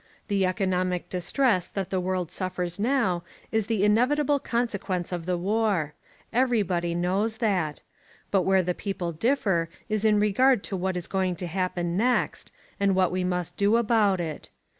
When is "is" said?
3.51-3.67, 9.89-10.03, 10.97-11.05